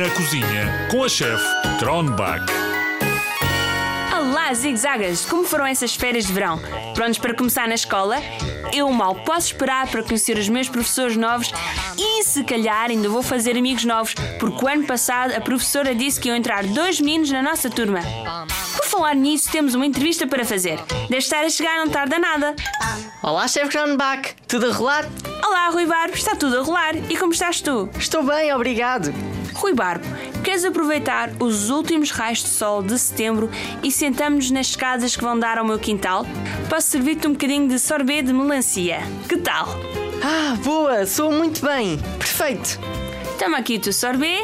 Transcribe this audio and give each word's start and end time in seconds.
Na 0.00 0.08
cozinha 0.08 0.88
com 0.90 1.04
a 1.04 1.08
chefe 1.10 1.44
Tronbach. 1.78 2.46
Olá, 4.18 4.54
zigzagas! 4.54 5.26
Como 5.26 5.44
foram 5.44 5.66
essas 5.66 5.94
férias 5.94 6.24
de 6.24 6.32
verão? 6.32 6.58
Prontos 6.94 7.18
para 7.18 7.34
começar 7.34 7.68
na 7.68 7.74
escola? 7.74 8.16
Eu 8.72 8.90
mal 8.92 9.14
posso 9.14 9.48
esperar 9.48 9.88
para 9.88 10.02
conhecer 10.02 10.38
os 10.38 10.48
meus 10.48 10.70
professores 10.70 11.18
novos 11.18 11.52
e, 11.98 12.24
se 12.24 12.42
calhar, 12.44 12.88
ainda 12.88 13.10
vou 13.10 13.22
fazer 13.22 13.58
amigos 13.58 13.84
novos, 13.84 14.14
porque 14.38 14.64
o 14.64 14.68
ano 14.68 14.86
passado 14.86 15.34
a 15.34 15.40
professora 15.42 15.94
disse 15.94 16.18
que 16.18 16.28
iam 16.28 16.36
entrar 16.36 16.64
dois 16.64 16.98
meninos 16.98 17.30
na 17.30 17.42
nossa 17.42 17.68
turma. 17.68 18.00
Por 18.76 18.86
falar 18.86 19.14
nisso, 19.14 19.52
temos 19.52 19.74
uma 19.74 19.84
entrevista 19.84 20.26
para 20.26 20.46
fazer. 20.46 20.80
Deve 21.10 21.18
estar 21.18 21.44
a 21.44 21.50
chegar, 21.50 21.76
não 21.76 21.90
tarda 21.92 22.18
nada. 22.18 22.56
Olá, 23.22 23.46
chefe 23.46 23.68
Cronbach. 23.68 24.34
Tudo 24.48 24.70
a 24.70 24.72
rolar? 24.72 25.04
Olá, 25.44 25.68
Rui 25.68 25.84
Barbo, 25.84 26.14
está 26.14 26.34
tudo 26.34 26.58
a 26.58 26.62
rolar. 26.62 26.96
E 27.10 27.18
como 27.18 27.34
estás 27.34 27.60
tu? 27.60 27.90
Estou 27.98 28.22
bem, 28.22 28.50
obrigado. 28.54 29.12
Rui 29.60 29.74
Barbo, 29.74 30.06
queres 30.42 30.64
aproveitar 30.64 31.30
os 31.38 31.68
últimos 31.68 32.10
raios 32.10 32.42
de 32.42 32.48
sol 32.48 32.82
de 32.82 32.98
setembro 32.98 33.50
e 33.82 33.92
sentamos-nos 33.92 34.50
nas 34.50 34.68
escadas 34.68 35.14
que 35.14 35.22
vão 35.22 35.38
dar 35.38 35.58
ao 35.58 35.66
meu 35.66 35.78
quintal? 35.78 36.24
Posso 36.70 36.88
servir-te 36.88 37.28
um 37.28 37.32
bocadinho 37.32 37.68
de 37.68 37.78
sorbet 37.78 38.22
de 38.22 38.32
melancia. 38.32 39.00
Que 39.28 39.36
tal? 39.36 39.68
Ah, 40.24 40.56
boa, 40.64 41.04
sou 41.04 41.30
muito 41.30 41.62
bem. 41.62 41.98
Perfeito. 42.18 42.80
Toma 43.38 43.58
aqui 43.58 43.76
o 43.76 43.80
teu 43.80 43.92
sorbet. 43.92 44.42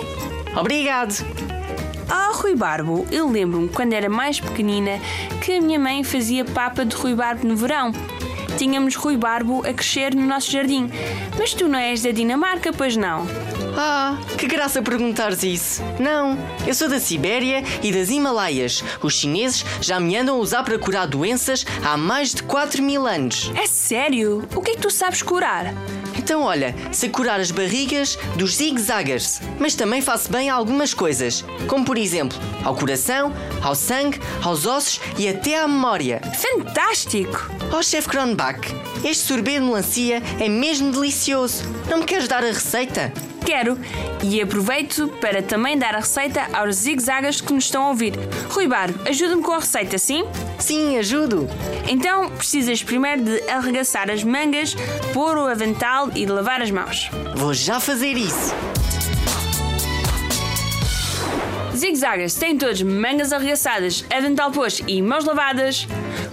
Obrigado. 0.54 1.24
Ah, 2.10 2.32
Rui 2.34 2.54
Barbo, 2.54 3.06
eu 3.10 3.26
lembro-me 3.26 3.70
quando 3.70 3.94
era 3.94 4.10
mais 4.10 4.38
pequenina 4.38 5.00
que 5.42 5.52
a 5.56 5.62
minha 5.62 5.78
mãe 5.78 6.04
fazia 6.04 6.44
papa 6.44 6.84
de 6.84 6.94
Rui 6.94 7.14
Barbo 7.14 7.48
no 7.48 7.56
verão. 7.56 7.90
Tínhamos 8.56 8.94
Rui 8.96 9.16
Barbo 9.16 9.62
a 9.66 9.72
crescer 9.72 10.14
no 10.14 10.26
nosso 10.26 10.50
jardim. 10.50 10.90
Mas 11.38 11.52
tu 11.52 11.68
não 11.68 11.78
és 11.78 12.02
da 12.02 12.10
Dinamarca, 12.10 12.72
pois 12.72 12.96
não? 12.96 13.26
Ah, 13.76 14.16
que 14.38 14.46
graça 14.46 14.80
perguntares 14.80 15.42
isso. 15.42 15.82
Não, 16.00 16.38
eu 16.66 16.72
sou 16.72 16.88
da 16.88 16.98
Sibéria 16.98 17.62
e 17.82 17.92
das 17.92 18.08
Himalaias. 18.08 18.82
Os 19.02 19.14
chineses 19.14 19.64
já 19.82 20.00
me 20.00 20.16
andam 20.16 20.36
a 20.36 20.38
usar 20.38 20.62
para 20.62 20.78
curar 20.78 21.06
doenças 21.06 21.66
há 21.84 21.96
mais 21.96 22.32
de 22.32 22.42
4 22.42 22.82
mil 22.82 23.06
anos. 23.06 23.52
É 23.54 23.66
sério? 23.66 24.48
O 24.54 24.62
que 24.62 24.70
é 24.70 24.74
que 24.74 24.80
tu 24.80 24.90
sabes 24.90 25.20
curar? 25.22 25.74
Então, 26.26 26.42
olha, 26.42 26.74
sei 26.90 27.08
curar 27.08 27.38
as 27.38 27.52
barrigas 27.52 28.18
dos 28.34 28.56
zigzaggers, 28.56 29.40
mas 29.60 29.76
também 29.76 30.02
faço 30.02 30.28
bem 30.28 30.50
a 30.50 30.54
algumas 30.56 30.92
coisas, 30.92 31.44
como 31.68 31.84
por 31.84 31.96
exemplo, 31.96 32.36
ao 32.64 32.74
coração, 32.74 33.32
ao 33.62 33.76
sangue, 33.76 34.20
aos 34.42 34.66
ossos 34.66 35.00
e 35.16 35.28
até 35.28 35.56
à 35.56 35.68
memória. 35.68 36.20
Fantástico! 36.34 37.48
Oh, 37.72 37.80
chefe 37.80 38.08
Cronbach, 38.08 38.58
este 39.04 39.22
sorbet 39.22 39.60
de 39.60 39.66
melancia 39.66 40.20
é 40.40 40.48
mesmo 40.48 40.90
delicioso. 40.90 41.62
Não 41.88 41.98
me 41.98 42.04
queres 42.04 42.26
dar 42.26 42.42
a 42.42 42.48
receita? 42.48 43.12
Quero! 43.46 43.78
E 44.24 44.42
aproveito 44.42 45.06
para 45.20 45.40
também 45.40 45.78
dar 45.78 45.94
a 45.94 46.00
receita 46.00 46.48
aos 46.52 46.74
zigzagas 46.74 47.40
que 47.40 47.52
nos 47.52 47.66
estão 47.66 47.84
a 47.84 47.88
ouvir. 47.90 48.12
Rui 48.50 48.66
Barbo, 48.66 49.08
ajuda-me 49.08 49.40
com 49.40 49.52
a 49.52 49.60
receita, 49.60 49.96
sim? 49.98 50.24
Sim, 50.58 50.98
ajudo. 50.98 51.48
Então 51.88 52.28
precisas 52.30 52.82
primeiro 52.82 53.22
de 53.22 53.48
arregaçar 53.48 54.10
as 54.10 54.24
mangas, 54.24 54.74
pôr 55.14 55.38
o 55.38 55.46
avental 55.46 56.08
e 56.08 56.26
de 56.26 56.32
lavar 56.32 56.60
as 56.60 56.72
mãos. 56.72 57.08
Vou 57.36 57.54
já 57.54 57.78
fazer 57.78 58.16
isso. 58.16 58.52
Zigzagas 61.76 62.34
têm 62.34 62.56
todos 62.56 62.80
mangas 62.80 63.32
arregaçadas, 63.32 64.04
avental 64.10 64.50
posto 64.50 64.82
e 64.88 65.02
mãos 65.02 65.24
lavadas. 65.24 65.86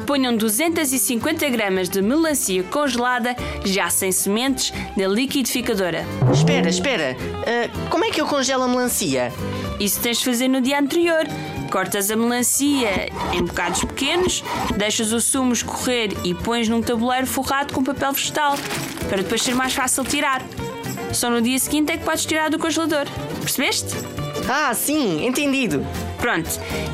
Ponham 0.07 0.35
250 0.35 1.49
gramas 1.49 1.89
de 1.89 2.01
melancia 2.01 2.63
congelada, 2.63 3.35
já 3.65 3.89
sem 3.89 4.11
sementes, 4.11 4.73
na 4.95 5.05
liquidificadora. 5.07 6.05
Espera, 6.33 6.69
espera. 6.69 7.17
Ah, 7.45 7.89
como 7.89 8.05
é 8.05 8.09
que 8.09 8.21
eu 8.21 8.25
congelo 8.25 8.63
a 8.63 8.67
melancia? 8.67 9.33
Isso 9.79 9.99
tens 9.99 10.19
de 10.19 10.25
fazer 10.25 10.47
no 10.47 10.61
dia 10.61 10.79
anterior. 10.79 11.25
Cortas 11.69 12.09
a 12.09 12.15
melancia 12.15 13.09
em 13.33 13.43
bocados 13.43 13.83
pequenos, 13.83 14.43
deixas 14.77 15.11
o 15.11 15.19
sumo 15.19 15.51
escorrer 15.51 16.11
e 16.23 16.33
pões 16.33 16.69
num 16.69 16.81
tabuleiro 16.81 17.25
forrado 17.25 17.73
com 17.73 17.83
papel 17.83 18.13
vegetal, 18.13 18.55
para 19.09 19.23
depois 19.23 19.41
ser 19.41 19.55
mais 19.55 19.73
fácil 19.73 20.05
tirar. 20.05 20.41
Só 21.13 21.29
no 21.29 21.41
dia 21.41 21.57
seguinte 21.59 21.91
é 21.91 21.97
que 21.97 22.03
podes 22.03 22.25
tirar 22.25 22.49
do 22.49 22.59
congelador. 22.59 23.05
Percebeste? 23.39 23.95
Ah, 24.49 24.73
sim, 24.73 25.25
entendido. 25.25 25.85
Pronto, 26.19 26.49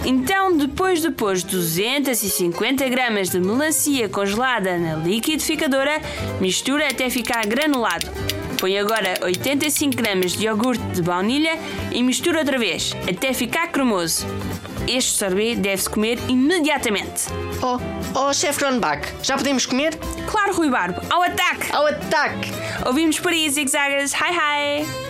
então 0.06 0.56
depois 0.58 1.02
de 1.02 1.12
pôr 1.12 1.40
250 1.40 2.88
gramas 2.90 3.30
de 3.30 3.40
melancia 3.40 4.10
congelada 4.10 4.78
na 4.78 4.96
liquidificadora, 4.96 6.02
mistura 6.40 6.88
até 6.88 7.10
ficar 7.10 7.46
granulado. 7.46 8.08
Põe 8.60 8.78
agora 8.78 9.14
85 9.22 9.96
gramas 9.96 10.34
de 10.34 10.46
iogurte 10.46 10.84
de 10.88 11.02
baunilha 11.02 11.58
e 11.92 12.04
mistura 12.04 12.40
outra 12.40 12.58
vez, 12.58 12.94
até 13.10 13.34
ficar 13.34 13.68
cremoso. 13.68 14.26
Este 14.88 15.12
sorbet 15.12 15.56
deve-se 15.56 15.90
comer 15.90 16.20
imediatamente. 16.28 17.28
Oh, 17.62 17.80
oh, 18.16 18.34
chefe 18.34 18.60
Cronbach, 18.60 19.08
já 19.24 19.38
podemos 19.38 19.66
comer? 19.66 19.96
Claro, 20.28 20.54
Rui 20.54 20.70
Barbo, 20.70 21.02
ao 21.10 21.22
ataque! 21.22 21.72
Ao 21.72 21.86
ataque! 21.86 22.52
Ouvimos 22.86 23.20
por 23.20 23.32
aí, 23.32 23.50
zigzagas. 23.50 24.14
Hi, 24.14 24.32
hi! 24.32 25.09